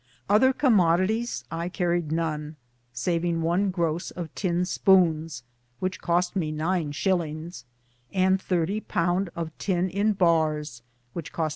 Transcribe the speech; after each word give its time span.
Other 0.27 0.51
comoditis 0.51 1.43
I 1.51 1.69
carriede 1.69 2.11
none, 2.11 2.55
savinge 2.91 3.41
one 3.41 3.69
grose 3.69 4.09
of 4.09 4.33
tin 4.33 4.63
spounes, 4.65 5.41
the 5.41 5.43
which 5.77 6.01
coste 6.01 6.35
me 6.35 6.51
nyne 6.51 6.91
shillinges; 6.91 7.65
and 8.11 8.39
thirtie 8.41 8.81
pounde 8.87 9.29
of 9.35 9.55
tin 9.59 9.91
in 9.91 10.13
bares, 10.13 10.81
which 11.13 11.31
coste 11.31 11.43
me 11.43 11.43
iSs. 11.43 11.49